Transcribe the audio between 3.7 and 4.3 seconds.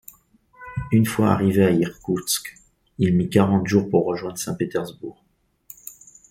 pour